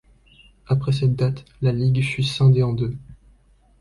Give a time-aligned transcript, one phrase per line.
[0.65, 2.97] Après cette date, la ligue fut scindée en deux.